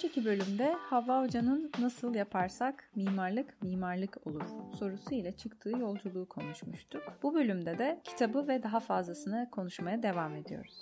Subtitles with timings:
[0.00, 4.42] önceki bölümde Havva Hoca'nın nasıl yaparsak mimarlık mimarlık olur
[4.78, 7.02] sorusu ile çıktığı yolculuğu konuşmuştuk.
[7.22, 10.78] Bu bölümde de kitabı ve daha fazlasını konuşmaya devam ediyoruz.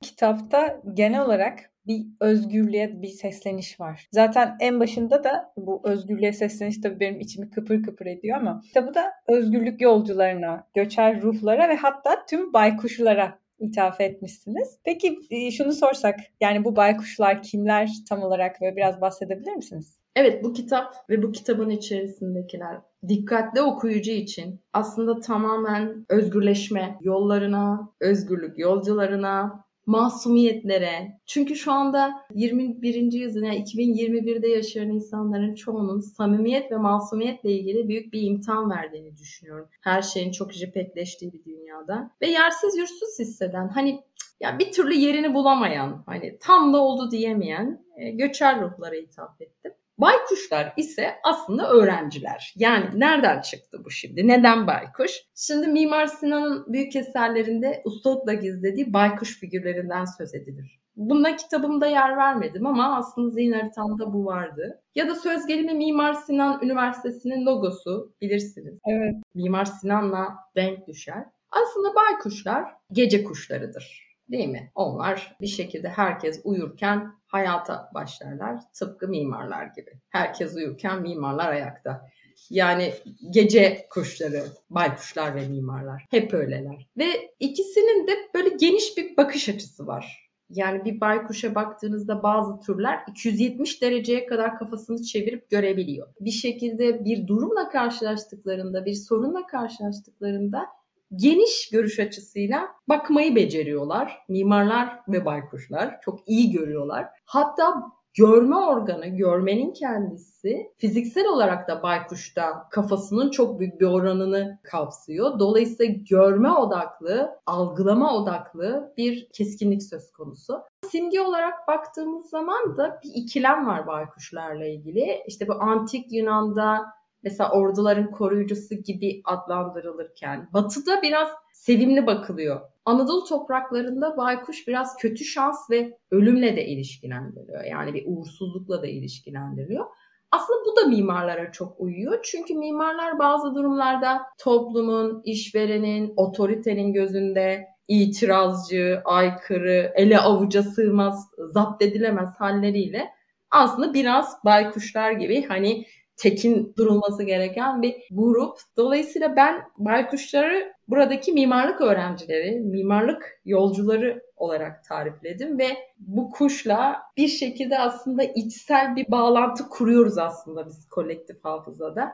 [0.00, 4.08] Kitapta genel olarak bir özgürlüğe bir sesleniş var.
[4.12, 8.94] Zaten en başında da bu özgürlüğe sesleniş tabii benim içimi kıpır kıpır ediyor ama kitabı
[8.94, 14.78] da özgürlük yolcularına, göçer ruhlara ve hatta tüm baykuşlara ithaf etmişsiniz.
[14.84, 19.98] Peki e, şunu sorsak yani bu baykuşlar kimler tam olarak ve biraz bahsedebilir misiniz?
[20.16, 28.58] Evet bu kitap ve bu kitabın içerisindekiler dikkatli okuyucu için aslında tamamen özgürleşme yollarına, özgürlük
[28.58, 31.20] yolcularına, masumiyetlere.
[31.26, 33.12] Çünkü şu anda 21.
[33.12, 39.68] yüzyıl yani 2021'de yaşayan insanların çoğunun samimiyet ve masumiyetle ilgili büyük bir imtihan verdiğini düşünüyorum.
[39.80, 42.10] Her şeyin çok jipetleştiği bir dünyada.
[42.22, 44.00] Ve yersiz yursuz hisseden hani
[44.40, 49.72] ya bir türlü yerini bulamayan, hani tam da oldu diyemeyen e, göçer ruhlara hitap ettim.
[49.98, 52.54] Baykuşlar ise aslında öğrenciler.
[52.56, 54.28] Yani nereden çıktı bu şimdi?
[54.28, 55.10] Neden baykuş?
[55.34, 60.80] Şimdi Mimar Sinan'ın büyük eserlerinde ustalıkla gizlediği baykuş figürlerinden söz edilir.
[60.96, 64.82] Bunda kitabımda yer vermedim ama aslında zihin haritamda bu vardı.
[64.94, 68.78] Ya da söz gelimi Mimar Sinan Üniversitesi'nin logosu bilirsiniz.
[68.88, 69.14] Evet.
[69.34, 71.24] Mimar Sinan'la denk düşer.
[71.50, 74.70] Aslında baykuşlar gece kuşlarıdır değil mi?
[74.74, 78.60] Onlar bir şekilde herkes uyurken hayata başlarlar.
[78.72, 79.90] Tıpkı mimarlar gibi.
[80.08, 82.08] Herkes uyurken mimarlar ayakta.
[82.50, 82.92] Yani
[83.30, 86.88] gece kuşları, baykuşlar ve mimarlar hep öyleler.
[86.96, 90.26] Ve ikisinin de böyle geniş bir bakış açısı var.
[90.50, 96.08] Yani bir baykuşa baktığınızda bazı türler 270 dereceye kadar kafasını çevirip görebiliyor.
[96.20, 100.66] Bir şekilde bir durumla karşılaştıklarında, bir sorunla karşılaştıklarında
[101.14, 104.18] geniş görüş açısıyla bakmayı beceriyorlar.
[104.28, 107.08] Mimarlar ve baykuşlar çok iyi görüyorlar.
[107.24, 107.82] Hatta
[108.16, 115.38] görme organı, görmenin kendisi fiziksel olarak da baykuşta kafasının çok büyük bir oranını kapsıyor.
[115.38, 120.62] Dolayısıyla görme odaklı, algılama odaklı bir keskinlik söz konusu.
[120.90, 125.22] Simge olarak baktığımız zaman da bir ikilem var baykuşlarla ilgili.
[125.26, 126.86] İşte bu antik Yunan'da
[127.26, 132.60] mesela orduların koruyucusu gibi adlandırılırken batıda biraz sevimli bakılıyor.
[132.84, 137.64] Anadolu topraklarında baykuş biraz kötü şans ve ölümle de ilişkilendiriliyor.
[137.64, 139.84] Yani bir uğursuzlukla da ilişkilendiriliyor.
[140.30, 142.18] Aslında bu da mimarlara çok uyuyor.
[142.22, 152.34] Çünkü mimarlar bazı durumlarda toplumun, işverenin, otoritenin gözünde itirazcı, aykırı, ele avuca sığmaz, zapt edilemez
[152.38, 153.16] halleriyle
[153.50, 158.58] aslında biraz baykuşlar gibi hani tekin durulması gereken bir grup.
[158.76, 165.68] Dolayısıyla ben baykuşları buradaki mimarlık öğrencileri, mimarlık yolcuları olarak tarifledim ve
[165.98, 172.12] bu kuşla bir şekilde aslında içsel bir bağlantı kuruyoruz aslında biz kolektif hafızada.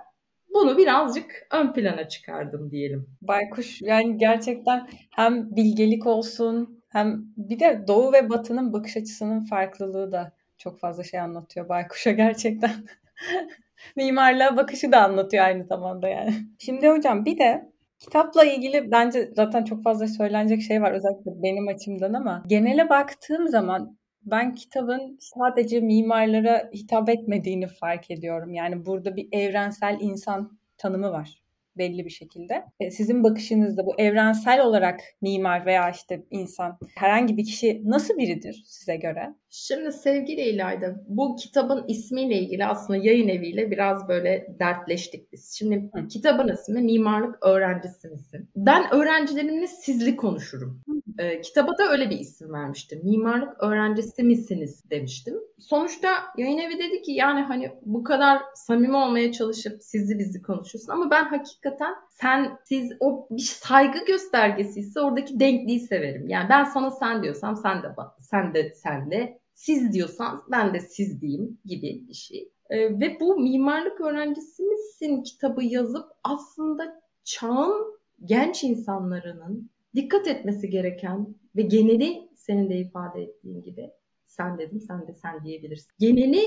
[0.55, 3.07] Bunu birazcık ön plana çıkardım diyelim.
[3.23, 10.13] Baykuş yani gerçekten hem bilgelik olsun hem bir de doğu ve batının bakış açısının farklılığı
[10.13, 12.71] da çok fazla şey anlatıyor baykuşa gerçekten.
[13.97, 16.35] mimarlığa bakışı da anlatıyor aynı zamanda yani.
[16.59, 21.69] Şimdi hocam bir de kitapla ilgili bence zaten çok fazla söylenecek şey var özellikle benim
[21.69, 28.55] açımdan ama genele baktığım zaman ben kitabın sadece mimarlara hitap etmediğini fark ediyorum.
[28.55, 31.42] Yani burada bir evrensel insan tanımı var
[31.79, 32.65] belli bir şekilde.
[32.81, 38.65] E, sizin bakışınızda bu evrensel olarak mimar veya işte insan herhangi bir kişi nasıl biridir
[38.67, 39.35] size göre?
[39.51, 45.55] Şimdi sevgili İlayda bu kitabın ismiyle ilgili aslında yayın eviyle biraz böyle dertleştik biz.
[45.59, 46.09] Şimdi Hı.
[46.09, 48.49] kitabın ismi Mimarlık Öğrencisi misin?
[48.57, 50.83] Ben öğrencilerimle sizli konuşurum.
[51.19, 53.01] E, kitaba da öyle bir isim vermiştim.
[53.05, 55.35] Mimarlık öğrencisi misiniz demiştim.
[55.59, 60.93] Sonuçta yayın evi dedi ki yani hani bu kadar samimi olmaya çalışıp sizli bizli konuşuyorsun
[60.93, 66.29] ama ben hakikaten sen siz o bir saygı göstergesi ise oradaki denkliği severim.
[66.29, 70.81] Yani ben sana sen diyorsam sen de sen de sen de siz diyorsan ben de
[70.81, 72.53] siz diyeyim gibi bir şey.
[72.71, 81.35] E, ve bu mimarlık öğrencisi misin kitabı yazıp aslında çağın genç insanlarının dikkat etmesi gereken
[81.57, 83.91] ve geneli senin de ifade ettiğin gibi
[84.27, 85.93] sen dedim sen de sen diyebilirsin.
[85.99, 86.43] Geneli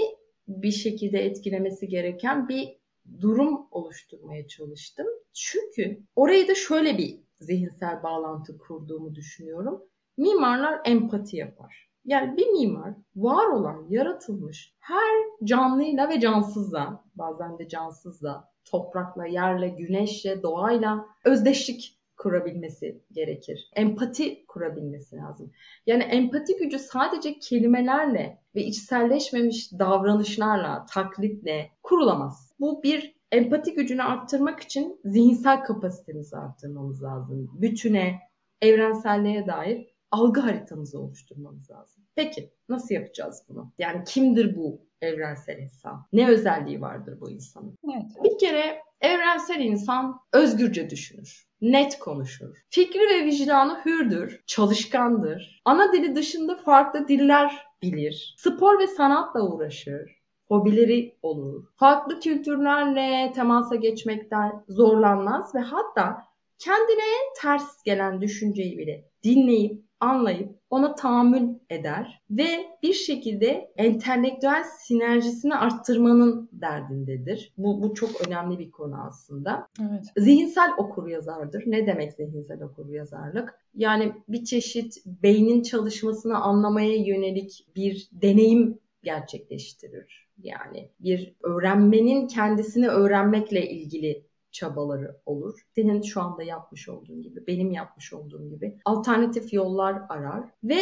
[0.47, 2.77] bir şekilde etkilemesi gereken bir
[3.21, 5.07] durum oluşturmaya çalıştım.
[5.33, 9.83] Çünkü orayı da şöyle bir zihinsel bağlantı kurduğumu düşünüyorum.
[10.17, 11.89] Mimarlar empati yapar.
[12.05, 19.69] Yani bir mimar var olan, yaratılmış her canlıyla ve cansızla, bazen de cansızla, toprakla, yerle,
[19.69, 23.69] güneşle, doğayla özdeşlik kurabilmesi gerekir.
[23.75, 25.51] Empati kurabilmesi lazım.
[25.85, 32.53] Yani empati gücü sadece kelimelerle ve içselleşmemiş davranışlarla, taklitle kurulamaz.
[32.59, 37.51] Bu bir empati gücünü arttırmak için zihinsel kapasitemizi arttırmamız lazım.
[37.53, 38.19] Bütüne,
[38.61, 42.03] evrenselliğe dair algı haritamızı oluşturmamız lazım.
[42.15, 43.73] Peki nasıl yapacağız bunu?
[43.77, 46.05] Yani kimdir bu evrensel insan?
[46.13, 47.77] Ne özelliği vardır bu insanın?
[47.93, 48.11] Evet.
[48.23, 52.55] Bir kere evrensel insan özgürce düşünür net konuşur.
[52.69, 55.61] Fikri ve vicdanı hürdür, çalışkandır.
[55.65, 58.35] Ana dili dışında farklı diller bilir.
[58.37, 60.25] Spor ve sanatla uğraşır.
[60.47, 61.63] Hobileri olur.
[61.75, 66.17] Farklı kültürlerle temasa geçmekten zorlanmaz ve hatta
[66.59, 72.47] kendine en ters gelen düşünceyi bile dinleyip anlayıp ona tahammül eder ve
[72.83, 77.53] bir şekilde entelektüel sinerjisini arttırmanın derdindedir.
[77.57, 79.67] Bu, bu çok önemli bir konu aslında.
[79.81, 80.05] Evet.
[80.17, 81.63] Zihinsel okur yazardır.
[81.65, 83.59] Ne demek zihinsel okur yazarlık?
[83.75, 90.27] Yani bir çeşit beynin çalışmasını anlamaya yönelik bir deneyim gerçekleştirir.
[90.37, 94.25] Yani bir öğrenmenin kendisini öğrenmekle ilgili
[94.55, 95.59] çabaları olur.
[95.75, 100.77] Senin şu anda yapmış olduğun gibi, benim yapmış olduğum gibi alternatif yollar arar ve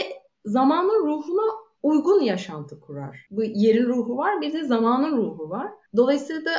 [0.46, 3.28] zamanın ruhuna uygun yaşantı kurar.
[3.32, 5.72] Bu yerin ruhu var, bir de zamanın ruhu var.
[5.96, 6.52] Dolayısıyla da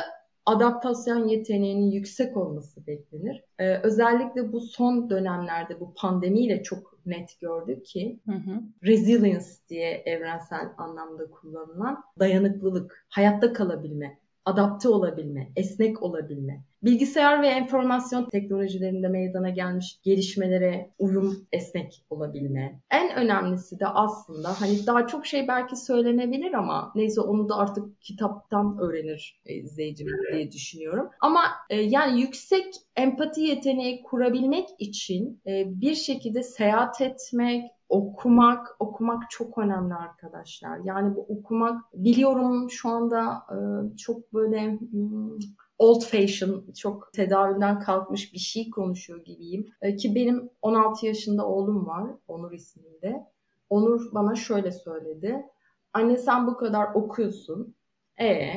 [0.45, 3.43] adaptasyon yeteneğinin yüksek olması beklenir.
[3.59, 8.61] Ee, özellikle bu son dönemlerde bu pandemiyle çok net gördük ki hı hı.
[8.83, 18.29] resilience diye evrensel anlamda kullanılan dayanıklılık, hayatta kalabilme, adapte olabilme, esnek olabilme, bilgisayar ve enformasyon
[18.29, 22.79] teknolojilerinde meydana gelmiş gelişmelere uyum, esnek olabilme.
[22.91, 28.01] En önemlisi de aslında hani daha çok şey belki söylenebilir ama neyse onu da artık
[28.01, 31.09] kitaptan öğrenir e, izleyicimiz diye düşünüyorum.
[31.21, 32.65] Ama e, yani yüksek
[32.95, 40.79] empati yeteneği kurabilmek için e, bir şekilde seyahat etmek, okumak, okumak çok önemli arkadaşlar.
[40.83, 43.57] Yani bu okumak biliyorum şu anda e,
[43.97, 45.37] çok böyle hmm,
[45.79, 49.65] old fashion, çok tedavülden kalkmış bir şey konuşuyor gibiyim.
[49.81, 53.25] E, ki benim 16 yaşında oğlum var, Onur isminde.
[53.69, 55.45] Onur bana şöyle söyledi.
[55.93, 57.75] Anne sen bu kadar okuyorsun.
[58.21, 58.51] E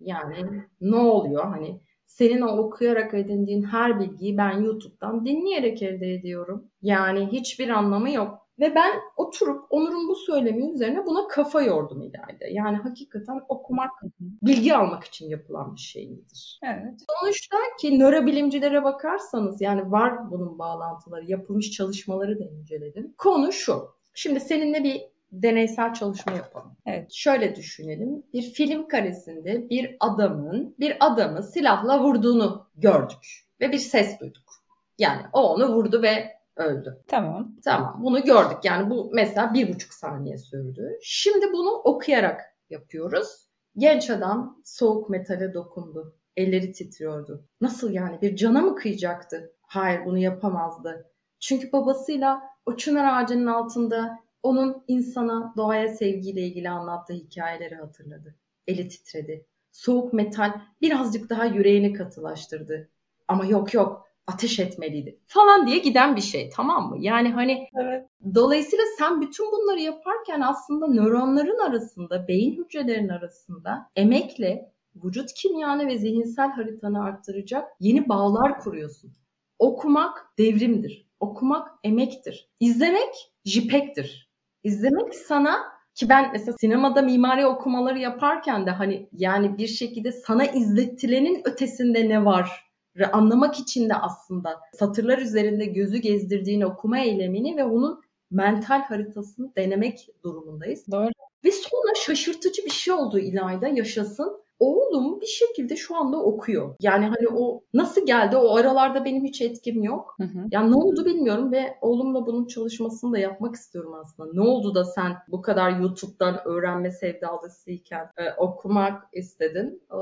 [0.00, 1.44] yani ne oluyor?
[1.44, 6.70] Hani senin o okuyarak edindiğin her bilgiyi ben YouTube'dan dinleyerek elde ediyorum.
[6.82, 8.41] Yani hiçbir anlamı yok.
[8.60, 12.48] Ve ben oturup Onur'un bu söylemi üzerine buna kafa yordum ileride.
[12.50, 13.90] Yani hakikaten okumak
[14.20, 16.60] bilgi almak için yapılan bir şey midir?
[16.62, 17.00] Evet.
[17.20, 23.14] Sonuçta ki nörobilimcilere bakarsanız yani var bunun bağlantıları, yapılmış çalışmaları da inceledim.
[23.18, 23.88] Konu şu.
[24.14, 25.02] Şimdi seninle bir
[25.32, 26.76] deneysel çalışma yapalım.
[26.86, 27.12] Evet.
[27.12, 28.22] Şöyle düşünelim.
[28.32, 34.52] Bir film karesinde bir adamın bir adamı silahla vurduğunu gördük ve bir ses duyduk.
[34.98, 37.02] Yani o onu vurdu ve öldü.
[37.06, 37.56] Tamam.
[37.64, 38.58] Tamam bunu gördük.
[38.64, 40.98] Yani bu mesela bir buçuk saniye sürdü.
[41.02, 42.40] Şimdi bunu okuyarak
[42.70, 43.48] yapıyoruz.
[43.76, 46.16] Genç adam soğuk metale dokundu.
[46.36, 47.48] Elleri titriyordu.
[47.60, 49.52] Nasıl yani bir cana mı kıyacaktı?
[49.62, 51.10] Hayır bunu yapamazdı.
[51.40, 58.34] Çünkü babasıyla o çınar ağacının altında onun insana, doğaya sevgiyle ilgili anlattığı hikayeleri hatırladı.
[58.66, 59.46] Eli titredi.
[59.72, 62.90] Soğuk metal birazcık daha yüreğini katılaştırdı.
[63.28, 66.96] Ama yok yok ateş etmeliydi falan diye giden bir şey tamam mı?
[67.00, 68.06] Yani hani evet.
[68.34, 74.72] dolayısıyla sen bütün bunları yaparken aslında nöronların arasında, beyin hücrelerinin arasında emekle
[75.04, 79.12] vücut kimyanı ve zihinsel haritanı arttıracak yeni bağlar kuruyorsun.
[79.58, 81.08] Okumak devrimdir.
[81.20, 82.50] Okumak emektir.
[82.60, 84.30] İzlemek jipektir.
[84.64, 85.56] İzlemek sana
[85.94, 92.08] ki ben mesela sinemada mimari okumaları yaparken de hani yani bir şekilde sana izlettilenin ötesinde
[92.08, 92.71] ne var
[93.12, 100.08] anlamak için de aslında satırlar üzerinde gözü gezdirdiğin okuma eylemini ve onun mental haritasını denemek
[100.24, 100.84] durumundayız.
[100.90, 101.10] Doğru.
[101.44, 106.74] Ve sonra şaşırtıcı bir şey oldu İlayda yaşasın oğlum bir şekilde şu anda okuyor.
[106.80, 110.14] Yani hani o nasıl geldi o aralarda benim hiç etkim yok.
[110.20, 110.38] Hı hı.
[110.50, 114.30] Yani ne oldu bilmiyorum ve oğlumla bunun çalışmasını da yapmak istiyorum aslında.
[114.32, 119.82] Ne oldu da sen bu kadar YouTube'dan öğrenme sevdalısıyken e, okumak istedin?
[119.90, 119.98] E,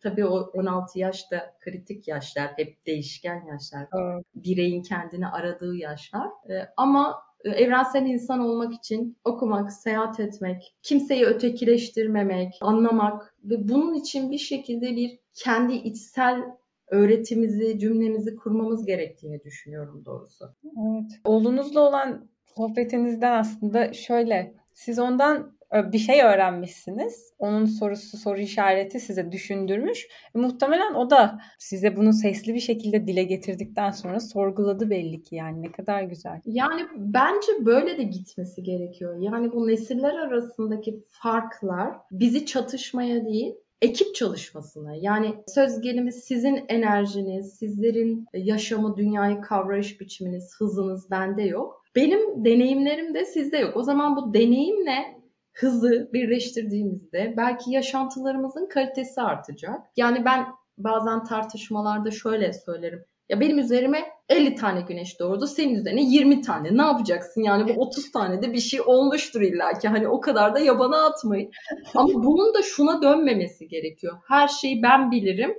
[0.00, 3.88] tabii o 16 yaşta kritik yaşlar, hep değişken yaşlar.
[3.98, 4.24] Evet.
[4.34, 6.28] Bireyin kendini aradığı yaşlar.
[6.50, 14.30] E, ama evrensel insan olmak için okumak, seyahat etmek, kimseyi ötekileştirmemek, anlamak ve bunun için
[14.30, 16.42] bir şekilde bir kendi içsel
[16.88, 20.44] öğretimizi, cümlemizi kurmamız gerektiğini düşünüyorum doğrusu.
[20.64, 21.10] Evet.
[21.24, 27.32] Oğlunuzla olan sohbetinizden aslında şöyle, siz ondan bir şey öğrenmişsiniz.
[27.38, 30.08] Onun sorusu soru işareti size düşündürmüş.
[30.34, 35.34] E, muhtemelen o da size bunu sesli bir şekilde dile getirdikten sonra sorguladı belli ki
[35.34, 36.40] yani ne kadar güzel.
[36.46, 39.16] Yani bence böyle de gitmesi gerekiyor.
[39.20, 47.54] Yani bu nesiller arasındaki farklar bizi çatışmaya değil ekip çalışmasına yani söz gelimi sizin enerjiniz,
[47.54, 51.84] sizlerin yaşamı, dünyayı kavrayış biçiminiz, hızınız bende yok.
[51.96, 53.76] Benim deneyimlerim de sizde yok.
[53.76, 55.19] O zaman bu deneyimle
[55.60, 59.80] hızı birleştirdiğimizde belki yaşantılarımızın kalitesi artacak.
[59.96, 60.46] Yani ben
[60.78, 63.04] bazen tartışmalarda şöyle söylerim.
[63.28, 65.46] Ya benim üzerime 50 tane güneş doğdu.
[65.46, 66.76] Senin üzerine 20 tane.
[66.76, 67.42] Ne yapacaksın?
[67.42, 69.88] Yani bu 30 tane de bir şey olmuştur illa ki.
[69.88, 71.50] Hani o kadar da yabana atmayın.
[71.94, 74.16] Ama bunun da şuna dönmemesi gerekiyor.
[74.28, 75.54] Her şeyi ben bilirim.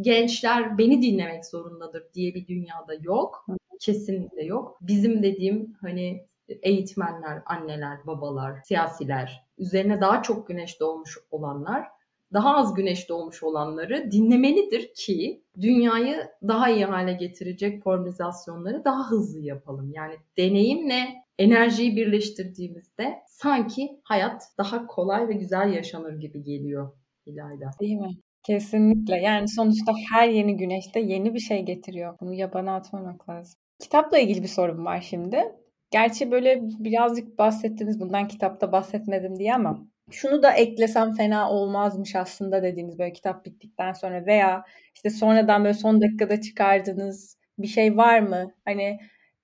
[0.00, 3.46] Gençler beni dinlemek zorundadır diye bir dünyada yok.
[3.80, 4.78] Kesinlikle yok.
[4.80, 11.86] Bizim dediğim hani eğitmenler, anneler, babalar, siyasiler, üzerine daha çok güneş doğmuş olanlar
[12.32, 19.40] daha az güneş doğmuş olanları dinlemelidir ki dünyayı daha iyi hale getirecek formülizasyonları daha hızlı
[19.40, 19.92] yapalım.
[19.92, 21.04] Yani deneyimle
[21.38, 26.92] enerjiyi birleştirdiğimizde sanki hayat daha kolay ve güzel yaşanır gibi geliyor
[27.26, 27.70] İlayda.
[27.80, 28.16] Değil mi?
[28.42, 29.16] Kesinlikle.
[29.16, 32.18] Yani sonuçta her yeni güneşte yeni bir şey getiriyor.
[32.20, 33.54] Bunu yabana atmamak lazım.
[33.80, 35.42] Kitapla ilgili bir sorum var şimdi.
[35.90, 42.62] Gerçi böyle birazcık bahsettiniz bundan kitapta bahsetmedim diye ama şunu da eklesem fena olmazmış aslında
[42.62, 44.64] dediğiniz böyle kitap bittikten sonra veya
[44.94, 48.52] işte sonradan böyle son dakikada çıkardığınız bir şey var mı?
[48.64, 48.98] Hani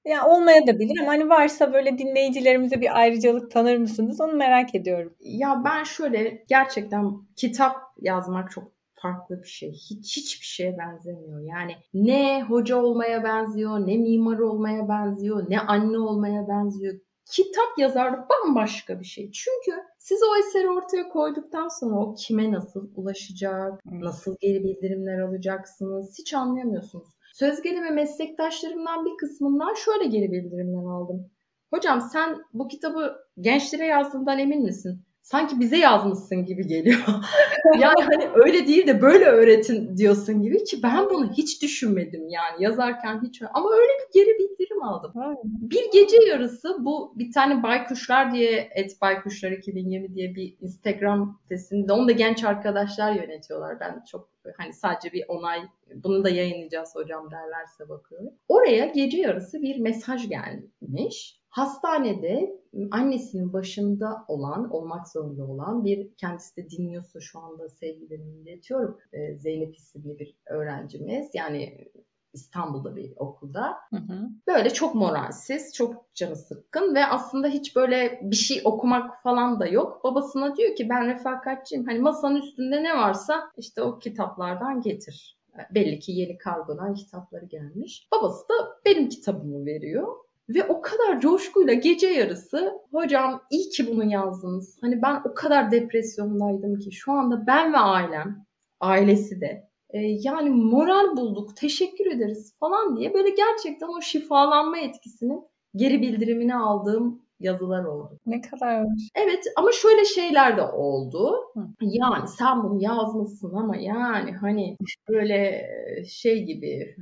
[0.05, 4.21] ya olmaya da bilir ama hani varsa böyle dinleyicilerimize bir ayrıcalık tanır mısınız?
[4.21, 5.15] Onu merak ediyorum.
[5.21, 8.73] Ya ben şöyle gerçekten kitap yazmak çok
[9.03, 9.73] farklı bir şey.
[9.73, 11.41] Hiç hiçbir şeye benzemiyor.
[11.41, 16.95] Yani ne hoca olmaya benziyor, ne mimar olmaya benziyor, ne anne olmaya benziyor
[17.33, 19.31] kitap yazarlığı bambaşka bir şey.
[19.33, 26.19] Çünkü siz o eseri ortaya koyduktan sonra o kime nasıl ulaşacak, nasıl geri bildirimler alacaksınız
[26.19, 27.09] hiç anlayamıyorsunuz.
[27.35, 31.31] Söz gelimi meslektaşlarımdan bir kısmından şöyle geri bildirimler aldım.
[31.71, 35.03] Hocam sen bu kitabı gençlere yazdığından emin misin?
[35.23, 36.99] Sanki bize yazmışsın gibi geliyor.
[37.79, 42.65] yani hani öyle değil de böyle öğretin diyorsun gibi ki ben bunu hiç düşünmedim yani
[42.65, 45.13] yazarken hiç ama öyle bir geri bildirim aldım.
[45.45, 51.93] Bir gece yarısı bu bir tane Baykuşlar diye et Baykuşlar 2020 diye bir Instagram sitesinde
[51.93, 53.81] onu da genç arkadaşlar yönetiyorlar.
[53.81, 55.61] Ben çok hani sadece bir onay
[55.95, 58.31] bunu da yayınlayacağız hocam derlerse bakıyorum.
[58.49, 61.42] Oraya gece yarısı bir mesaj gelmiş.
[61.53, 68.99] Hastanede annesinin başında olan, olmak zorunda olan bir kendisi de dinliyorsa şu anda sevgilerimi iletiyorum.
[69.13, 71.31] Ee, Zeynep isimli bir öğrencimiz.
[71.35, 71.89] Yani
[72.33, 73.77] İstanbul'da bir okulda.
[73.91, 74.29] Hı hı.
[74.47, 79.67] Böyle çok moralsiz, çok canı sıkkın ve aslında hiç böyle bir şey okumak falan da
[79.67, 80.05] yok.
[80.05, 81.87] Babasına diyor ki ben refakatçiyim.
[81.87, 85.39] Hani masanın üstünde ne varsa işte o kitaplardan getir.
[85.75, 88.09] Belli ki yeni kargodan kitapları gelmiş.
[88.13, 88.55] Babası da
[88.87, 90.17] benim kitabımı veriyor.
[90.49, 94.79] Ve o kadar coşkuyla gece yarısı hocam iyi ki bunu yazdınız.
[94.81, 98.47] Hani ben o kadar depresyondaydım ki şu anda ben ve ailem,
[98.81, 105.43] ailesi de e, yani moral bulduk, teşekkür ederiz falan diye böyle gerçekten o şifalanma etkisinin
[105.77, 108.19] geri bildirimini aldığım yazılar oldu.
[108.27, 108.87] Ne kadar.
[109.15, 111.37] Evet ama şöyle şeyler de oldu.
[111.81, 114.77] Yani sen bunu yazmışsın ama yani hani
[115.09, 115.69] böyle
[116.09, 116.97] şey gibi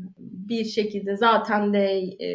[0.50, 2.28] bir şekilde zaten de e,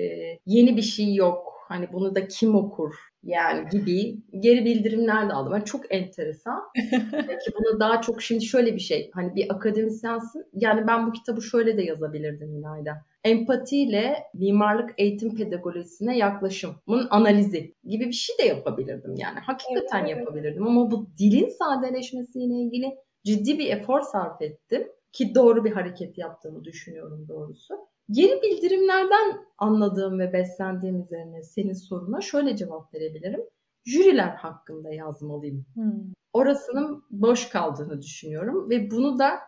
[0.46, 1.56] yeni bir şey yok.
[1.68, 5.54] Hani bunu da kim okur yani gibi geri bildirimler de aldım.
[5.54, 6.62] Yani çok enteresan.
[7.12, 9.12] Peki bunu daha çok şimdi şöyle bir şey.
[9.14, 10.46] Hani bir akademisyensin.
[10.54, 13.06] Yani ben bu kitabı şöyle de yazabilirdim İlayda.
[13.24, 19.40] Empatiyle mimarlık eğitim pedagojisine yaklaşımın analizi gibi bir şey de yapabilirdim yani.
[19.40, 22.96] Hakikaten evet, yapabilirdim ama bu dilin sadeleşmesiyle ilgili
[23.26, 27.76] ciddi bir efor sarf ettim ki doğru bir hareket yaptığımı düşünüyorum doğrusu.
[28.12, 33.42] Geri bildirimlerden anladığım ve beslendiğim üzerine senin soruna şöyle cevap verebilirim.
[33.86, 35.66] Jüriler hakkında yazmalıyım.
[35.74, 36.14] Hmm.
[36.34, 39.40] Orasının boş kaldığını düşünüyorum ve bunu da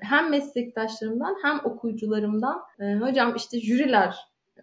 [0.00, 4.16] hem meslektaşlarımdan hem okuyucularımdan e, hocam işte jüriler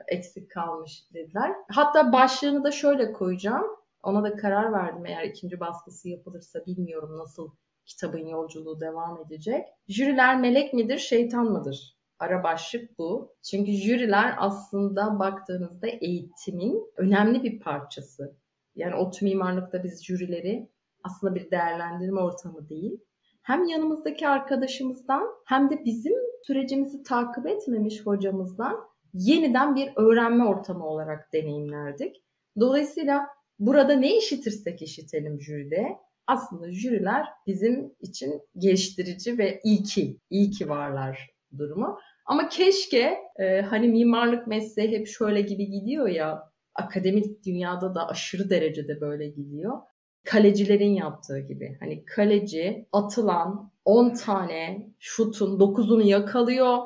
[0.07, 1.51] eksik kalmış dediler.
[1.69, 3.65] Hatta başlığını da şöyle koyacağım.
[4.03, 7.51] Ona da karar verdim eğer ikinci baskısı yapılırsa bilmiyorum nasıl
[7.85, 9.67] kitabın yolculuğu devam edecek.
[9.87, 11.96] Jüriler melek midir, şeytan mıdır?
[12.19, 13.35] Ara başlık bu.
[13.43, 18.37] Çünkü jüriler aslında baktığınızda eğitimin önemli bir parçası.
[18.75, 20.69] Yani ODTÜ mimarlıkta biz jürileri
[21.03, 22.99] aslında bir değerlendirme ortamı değil.
[23.41, 28.79] Hem yanımızdaki arkadaşımızdan hem de bizim sürecimizi takip etmemiş hocamızdan
[29.13, 32.23] yeniden bir öğrenme ortamı olarak deneyimlerdik.
[32.59, 33.27] Dolayısıyla
[33.59, 35.97] burada ne işitirsek işitelim jüride
[36.27, 41.99] aslında jüriler bizim için geliştirici ve iyi ki, iyi ki varlar durumu.
[42.27, 48.49] Ama keşke e, hani mimarlık mesleği hep şöyle gibi gidiyor ya akademik dünyada da aşırı
[48.49, 49.77] derecede böyle gidiyor.
[50.23, 51.77] Kalecilerin yaptığı gibi.
[51.79, 56.77] Hani kaleci atılan 10 tane şutun 9'unu yakalıyor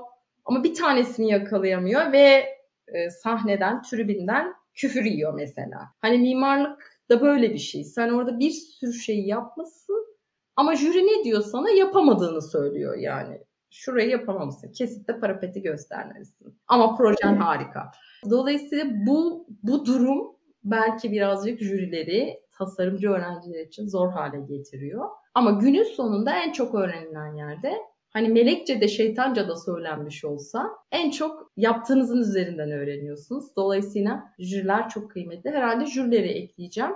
[0.46, 2.46] ama bir tanesini yakalayamıyor ve
[2.88, 5.80] e, sahneden, tribünden küfür yiyor mesela.
[6.00, 7.84] Hani mimarlık da böyle bir şey.
[7.84, 10.06] Sen orada bir sürü şeyi yapmışsın
[10.56, 13.42] ama jüri ne diyor sana yapamadığını söylüyor yani.
[13.72, 14.72] Şurayı yapamamışsın.
[14.72, 16.60] Kesitte parapeti göstermelisin.
[16.68, 17.92] Ama projen harika.
[18.30, 25.10] Dolayısıyla bu bu durum belki birazcık jürileri tasarımcı öğrenciler için zor hale getiriyor.
[25.34, 27.74] Ama günün sonunda en çok öğrenilen yerde
[28.10, 33.56] hani melekçe de şeytanca da söylenmiş olsa en çok yaptığınızın üzerinden öğreniyorsunuz.
[33.56, 35.50] Dolayısıyla jüriler çok kıymetli.
[35.50, 36.92] Herhalde jürileri ekleyeceğim.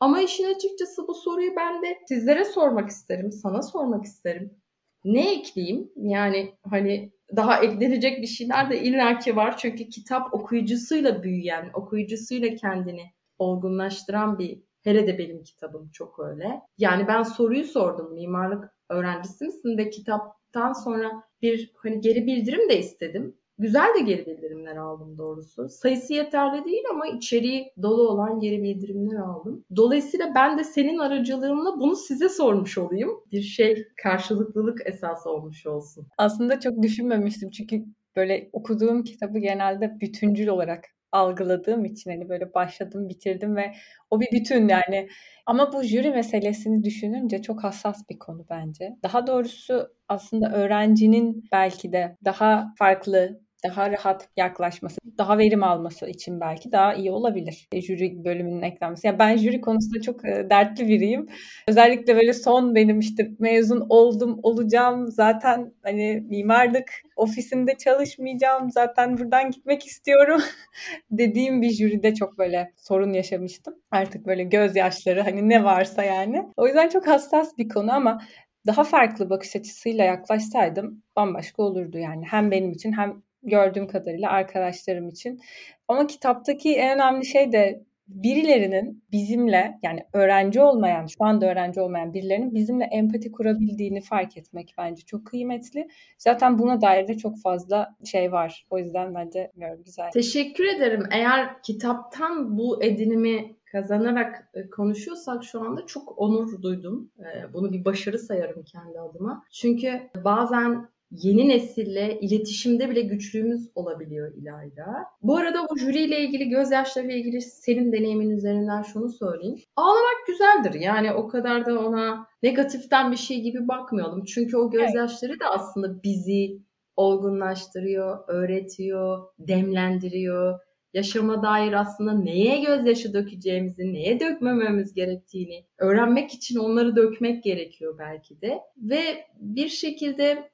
[0.00, 4.60] Ama işin açıkçası bu soruyu ben de sizlere sormak isterim, sana sormak isterim.
[5.04, 5.92] Ne ekleyeyim?
[5.96, 9.56] Yani hani daha eklenecek bir şeyler de illaki var.
[9.56, 13.02] Çünkü kitap okuyucusuyla büyüyen, okuyucusuyla kendini
[13.38, 16.60] olgunlaştıran bir Hele de benim kitabım çok öyle.
[16.78, 18.14] Yani ben soruyu sordum.
[18.14, 23.36] Mimarlık öğrencisi misin ve kitaptan sonra bir hani geri bildirim de istedim.
[23.60, 25.68] Güzel de geri bildirimler aldım doğrusu.
[25.68, 29.64] Sayısı yeterli değil ama içeriği dolu olan geri bildirimler aldım.
[29.76, 33.10] Dolayısıyla ben de senin aracılığınla bunu size sormuş olayım.
[33.32, 36.06] Bir şey karşılıklılık esası olmuş olsun.
[36.18, 37.84] Aslında çok düşünmemiştim çünkü
[38.16, 43.72] böyle okuduğum kitabı genelde bütüncül olarak algıladığım için hani böyle başladım bitirdim ve
[44.10, 45.08] o bir bütün yani
[45.46, 48.96] ama bu jüri meselesini düşününce çok hassas bir konu bence.
[49.02, 56.40] Daha doğrusu aslında öğrencinin belki de daha farklı daha rahat yaklaşması, daha verim alması için
[56.40, 57.68] belki daha iyi olabilir.
[57.72, 59.06] E, jüri bölümünün eklenmesi.
[59.06, 61.28] Ya ben jüri konusunda çok e, dertli biriyim.
[61.68, 65.08] Özellikle böyle son benim işte mezun oldum, olacağım.
[65.08, 68.70] Zaten hani mimarlık ofisinde çalışmayacağım.
[68.70, 70.40] Zaten buradan gitmek istiyorum
[71.10, 73.74] dediğim bir jüride çok böyle sorun yaşamıştım.
[73.90, 76.44] Artık böyle gözyaşları hani ne varsa yani.
[76.56, 78.20] O yüzden çok hassas bir konu ama
[78.66, 82.24] daha farklı bakış açısıyla yaklaşsaydım bambaşka olurdu yani.
[82.26, 85.40] Hem benim için hem gördüğüm kadarıyla arkadaşlarım için.
[85.88, 92.14] Ama kitaptaki en önemli şey de birilerinin bizimle yani öğrenci olmayan, şu anda öğrenci olmayan
[92.14, 95.88] birilerinin bizimle empati kurabildiğini fark etmek bence çok kıymetli.
[96.18, 98.66] Zaten buna dair de çok fazla şey var.
[98.70, 100.10] O yüzden bence bilmiyorum güzel.
[100.10, 101.02] Teşekkür ederim.
[101.12, 107.10] Eğer kitaptan bu edinimi kazanarak e, konuşuyorsak şu anda çok onur duydum.
[107.18, 109.44] E, bunu bir başarı sayarım kendi adıma.
[109.52, 114.86] Çünkü bazen yeni nesille iletişimde bile güçlüğümüz olabiliyor İlayda.
[115.22, 119.58] Bu arada bu jüriyle ilgili, gözyaşlarıyla ilgili senin deneyimin üzerinden şunu söyleyeyim.
[119.76, 120.80] Ağlamak güzeldir.
[120.80, 124.24] Yani o kadar da ona negatiften bir şey gibi bakmayalım.
[124.24, 126.58] Çünkü o gözyaşları da aslında bizi
[126.96, 130.58] olgunlaştırıyor, öğretiyor, demlendiriyor
[130.94, 138.40] yaşama dair aslında neye gözyaşı dökeceğimizi, neye dökmememiz gerektiğini öğrenmek için onları dökmek gerekiyor belki
[138.40, 138.60] de.
[138.76, 140.50] Ve bir şekilde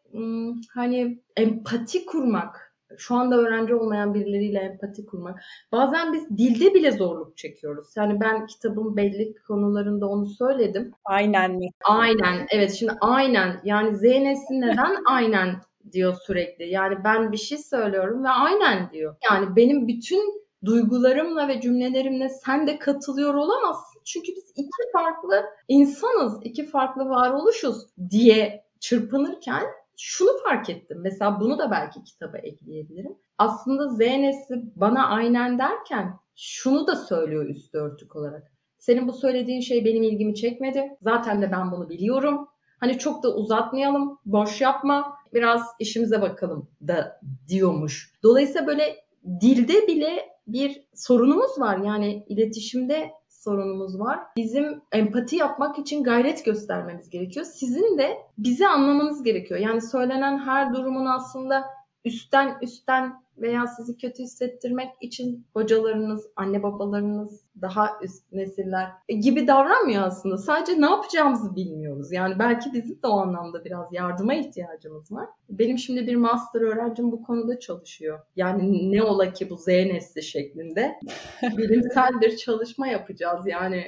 [0.75, 2.67] hani empati kurmak,
[2.99, 5.43] şu anda öğrenci olmayan birileriyle empati kurmak.
[5.73, 7.89] Bazen biz dilde bile zorluk çekiyoruz.
[7.97, 10.91] Yani ben kitabın belli konularında onu söyledim.
[11.05, 11.69] Aynen mi?
[11.85, 12.47] Aynen.
[12.51, 13.61] Evet şimdi aynen.
[13.65, 14.03] Yani Z
[14.51, 15.57] neden aynen
[15.93, 16.69] diyor sürekli.
[16.69, 19.17] Yani ben bir şey söylüyorum ve aynen diyor.
[19.31, 24.03] Yani benim bütün duygularımla ve cümlelerimle sen de katılıyor olamazsın.
[24.05, 27.77] Çünkü biz iki farklı insanız, iki farklı varoluşuz
[28.11, 29.65] diye çırpınırken
[29.99, 30.99] şunu fark ettim.
[31.03, 33.17] Mesela bunu da belki kitaba ekleyebilirim.
[33.39, 38.53] Aslında Z nesli bana aynen derken şunu da söylüyor üstü örtük olarak.
[38.79, 40.97] Senin bu söylediğin şey benim ilgimi çekmedi.
[41.03, 42.49] Zaten de ben bunu biliyorum.
[42.81, 48.13] Hani çok da uzatmayalım, boş yapma, biraz işimize bakalım da diyormuş.
[48.23, 48.97] Dolayısıyla böyle
[49.41, 51.79] dilde bile bir sorunumuz var.
[51.79, 54.21] Yani iletişimde sorunumuz var.
[54.37, 57.47] Bizim empati yapmak için gayret göstermemiz gerekiyor.
[57.47, 59.61] Sizin de bizi anlamanız gerekiyor.
[59.61, 61.65] Yani söylenen her durumun aslında
[62.05, 70.03] üstten üstten veya sizi kötü hissettirmek için hocalarınız, anne babalarınız, daha üst nesiller gibi davranmıyor
[70.03, 70.39] aslında.
[70.39, 72.13] Sadece ne yapacağımızı bilmiyoruz.
[72.13, 75.29] Yani belki bizim de o anlamda biraz yardıma ihtiyacımız var.
[75.51, 78.19] Benim şimdi bir master öğrencim bu konuda çalışıyor.
[78.37, 80.95] Yani ne ola ki bu Z nesli şeklinde
[81.43, 83.47] bilimsel bir çalışma yapacağız.
[83.47, 83.85] Yani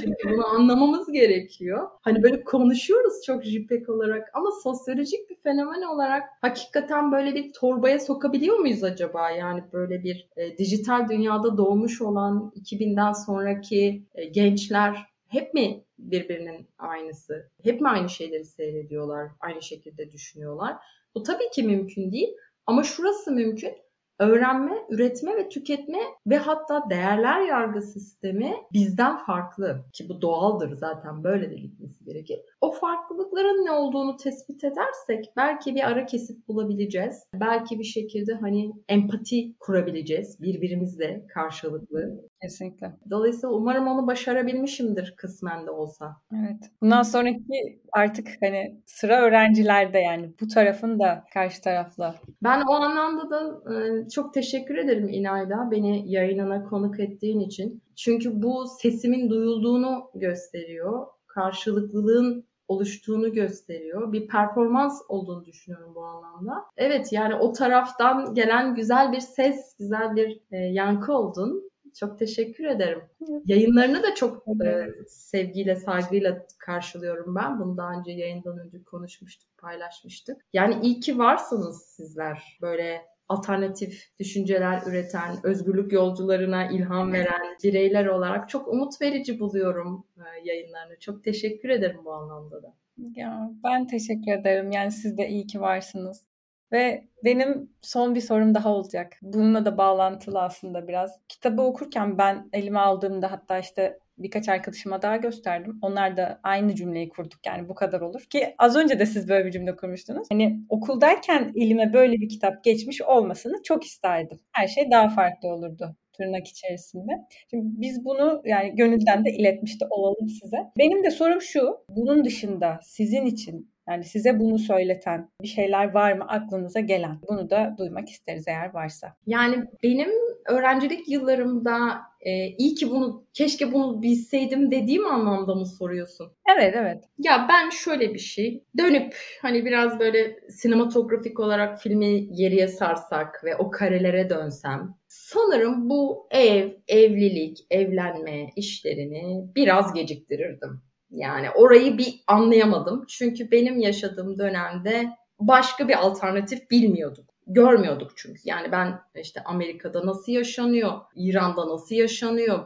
[0.00, 1.88] şimdi bunu anlamamız gerekiyor.
[2.00, 7.98] Hani böyle konuşuyoruz çok JPEG olarak ama sosyolojik bir fenomen olarak hakikaten böyle bir torbaya
[7.98, 9.30] sokabiliyor muyuz acaba?
[9.30, 12.52] Yani böyle bir e, dijital dünyada doğmuş olan
[12.92, 17.50] 2000'den sonraki e, gençler hep mi birbirinin aynısı?
[17.62, 19.30] Hep mi aynı şeyleri seyrediyorlar?
[19.40, 20.76] Aynı şekilde düşünüyorlar?
[21.14, 22.36] Bu tabii ki mümkün değil.
[22.66, 23.74] Ama şurası mümkün
[24.18, 31.24] öğrenme, üretme ve tüketme ve hatta değerler yargı sistemi bizden farklı ki bu doğaldır zaten
[31.24, 32.40] böyle de gitmesi gerekir.
[32.60, 37.22] O farklılıkların ne olduğunu tespit edersek belki bir ara kesip bulabileceğiz.
[37.34, 42.20] Belki bir şekilde hani empati kurabileceğiz birbirimizle karşılıklı.
[42.42, 42.92] Kesinlikle.
[43.10, 46.16] Dolayısıyla umarım onu başarabilmişimdir kısmen de olsa.
[46.32, 46.70] Evet.
[46.80, 52.14] Bundan sonraki artık hani sıra öğrencilerde yani bu tarafın da karşı tarafla.
[52.42, 53.62] Ben o anlamda da
[54.08, 57.82] çok teşekkür ederim İlayda beni yayınına konuk ettiğin için.
[57.96, 61.06] Çünkü bu sesimin duyulduğunu gösteriyor.
[61.26, 64.12] Karşılıklılığın oluştuğunu gösteriyor.
[64.12, 66.64] Bir performans olduğunu düşünüyorum bu anlamda.
[66.76, 71.71] Evet yani o taraftan gelen güzel bir ses, güzel bir e, yankı oldun.
[71.94, 73.02] Çok teşekkür ederim.
[73.46, 77.60] Yayınlarını da çok e, sevgiyle, saygıyla karşılıyorum ben.
[77.60, 80.44] Bunu daha önce yayından önce konuşmuştuk, paylaşmıştık.
[80.52, 82.58] Yani iyi ki varsınız sizler.
[82.62, 90.48] Böyle alternatif düşünceler üreten, özgürlük yolcularına ilham veren bireyler olarak çok umut verici buluyorum e,
[90.48, 90.98] yayınlarını.
[91.00, 92.74] Çok teşekkür ederim bu anlamda da.
[93.16, 94.70] Ya ben teşekkür ederim.
[94.70, 96.31] Yani siz de iyi ki varsınız.
[96.72, 99.18] Ve benim son bir sorum daha olacak.
[99.22, 101.20] Bununla da bağlantılı aslında biraz.
[101.28, 105.78] Kitabı okurken ben elime aldığımda hatta işte birkaç arkadaşıma daha gösterdim.
[105.82, 108.22] Onlar da aynı cümleyi kurduk yani bu kadar olur.
[108.30, 110.28] Ki az önce de siz böyle bir cümle kurmuştunuz.
[110.30, 114.38] Hani okuldayken elime böyle bir kitap geçmiş olmasını çok isterdim.
[114.52, 117.12] Her şey daha farklı olurdu tırnak içerisinde.
[117.50, 120.56] Şimdi biz bunu yani gönülden de iletmiş de olalım size.
[120.78, 121.84] Benim de sorum şu.
[121.88, 127.18] Bunun dışında sizin için yani size bunu söyleten bir şeyler var mı aklınıza gelen?
[127.28, 129.16] Bunu da duymak isteriz eğer varsa.
[129.26, 130.10] Yani benim
[130.48, 136.32] öğrencilik yıllarımda e, iyi ki bunu keşke bunu bilseydim dediğim anlamda mı soruyorsun?
[136.56, 137.04] Evet evet.
[137.18, 143.56] Ya ben şöyle bir şey dönüp hani biraz böyle sinematografik olarak filmi geriye sarsak ve
[143.56, 150.82] o karelere dönsem sanırım bu ev, evlilik, evlenme işlerini biraz geciktirirdim.
[151.12, 153.04] Yani orayı bir anlayamadım.
[153.08, 155.08] Çünkü benim yaşadığım dönemde
[155.40, 157.24] başka bir alternatif bilmiyorduk.
[157.46, 158.40] Görmüyorduk çünkü.
[158.44, 162.58] Yani ben işte Amerika'da nasıl yaşanıyor, İran'da nasıl yaşanıyor.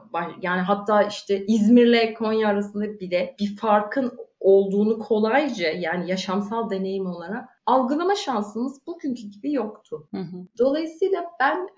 [0.43, 7.49] Yani hatta işte İzmir'le Konya arasında bile bir farkın olduğunu kolayca yani yaşamsal deneyim olarak
[7.67, 10.09] algılama şansımız bugünkü gibi yoktu.
[10.11, 10.47] Hı hı.
[10.59, 11.69] Dolayısıyla ben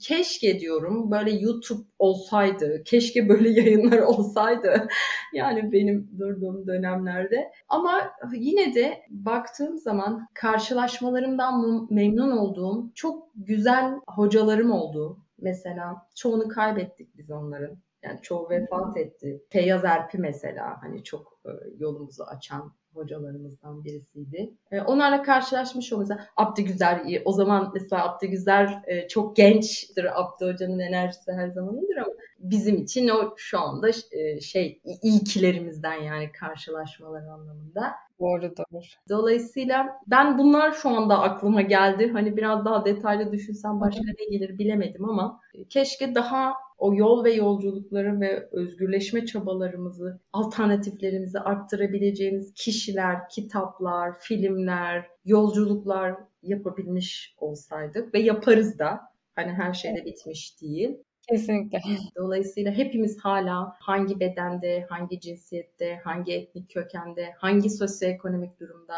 [0.00, 4.88] keşke diyorum böyle YouTube olsaydı, keşke böyle yayınlar olsaydı.
[5.32, 7.52] yani benim durduğum dönemlerde.
[7.68, 15.18] Ama yine de baktığım zaman karşılaşmalarımdan memnun olduğum çok güzel hocalarım oldu.
[15.38, 17.76] Mesela çoğunu kaybettik biz onların.
[18.02, 19.42] Yani çoğu vefat etti.
[19.50, 24.50] Feyyaz Erpi mesela hani çok e, yolumuzu açan hocalarımızdan birisiydi.
[24.70, 26.10] E, onlarla karşılaşmış olmamız.
[26.36, 30.20] Abdü Güzel, o zaman mesela Abdü Güzel e, çok gençtir.
[30.20, 33.92] Abdü Hoca'nın enerjisi her zaman iyidir ama bizim için o şu anda
[34.40, 37.94] şey ilkilerimizden yani karşılaşmalar anlamında.
[38.20, 38.82] Doğru doğru.
[39.08, 42.10] Dolayısıyla ben bunlar şu anda aklıma geldi.
[42.12, 47.32] Hani biraz daha detaylı düşünsem başka ne gelir bilemedim ama keşke daha o yol ve
[47.32, 59.00] yolculukları ve özgürleşme çabalarımızı, alternatiflerimizi arttırabileceğimiz kişiler, kitaplar, filmler, yolculuklar yapabilmiş olsaydık ve yaparız da.
[59.34, 60.96] Hani her şeyde bitmiş değil.
[61.28, 61.78] Kesinlikle.
[62.16, 68.94] Dolayısıyla hepimiz hala hangi bedende, hangi cinsiyette, hangi etnik kökende, hangi sosyoekonomik durumda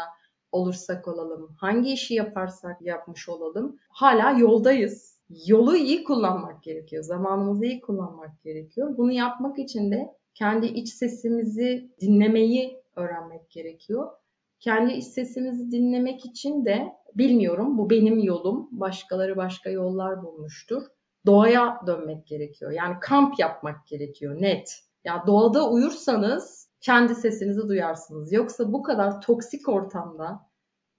[0.51, 7.03] olursak olalım, hangi işi yaparsak yapmış olalım hala yoldayız yolu iyi kullanmak gerekiyor.
[7.03, 8.97] Zamanımızı iyi kullanmak gerekiyor.
[8.97, 14.11] Bunu yapmak için de kendi iç sesimizi dinlemeyi öğrenmek gerekiyor.
[14.59, 18.67] Kendi iç sesimizi dinlemek için de bilmiyorum bu benim yolum.
[18.71, 20.83] Başkaları başka yollar bulmuştur.
[21.25, 22.71] Doğaya dönmek gerekiyor.
[22.71, 24.79] Yani kamp yapmak gerekiyor net.
[25.03, 28.33] Ya doğada uyursanız kendi sesinizi duyarsınız.
[28.33, 30.49] Yoksa bu kadar toksik ortamda,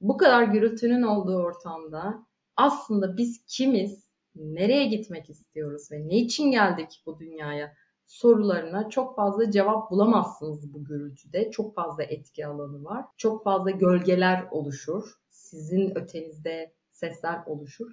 [0.01, 7.03] bu kadar gürültünün olduğu ortamda aslında biz kimiz nereye gitmek istiyoruz ve ne için geldik
[7.07, 7.75] bu dünyaya
[8.07, 11.51] sorularına çok fazla cevap bulamazsınız bu gürültüde.
[11.51, 13.05] Çok fazla etki alanı var.
[13.17, 15.03] Çok fazla gölgeler oluşur.
[15.31, 17.93] Sizin ötenizde sesler oluşur.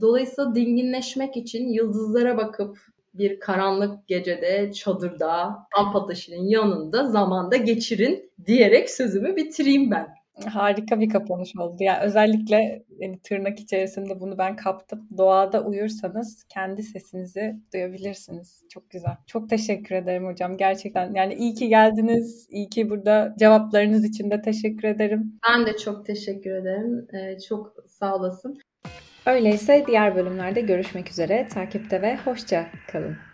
[0.00, 2.78] Dolayısıyla dinginleşmek için yıldızlara bakıp
[3.14, 10.17] bir karanlık gecede çadırda kamp ateşinin yanında zamanda geçirin diyerek sözümü bitireyim ben.
[10.46, 11.76] Harika bir kapanış oldu.
[11.80, 15.08] Yani özellikle yani tırnak içerisinde bunu ben kaptım.
[15.18, 18.62] Doğada uyursanız kendi sesinizi duyabilirsiniz.
[18.68, 19.16] Çok güzel.
[19.26, 20.56] Çok teşekkür ederim hocam.
[20.56, 22.46] Gerçekten yani iyi ki geldiniz.
[22.50, 25.40] İyi ki burada cevaplarınız için de teşekkür ederim.
[25.48, 27.06] Ben de çok teşekkür ederim.
[27.12, 28.58] Ee, çok sağ olasın.
[29.26, 31.48] Öyleyse diğer bölümlerde görüşmek üzere.
[31.48, 33.27] Takipte ve hoşça kalın.